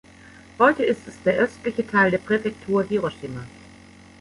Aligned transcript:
Heute 0.57 0.83
ist 0.83 1.07
es 1.07 1.21
der 1.21 1.35
östliche 1.35 1.85
Teil 1.85 2.09
der 2.09 2.17
Präfektur 2.17 2.81
Hiroshima. 2.81 3.45